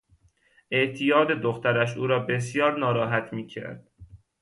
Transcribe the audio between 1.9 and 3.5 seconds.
او را بسیار ناراحت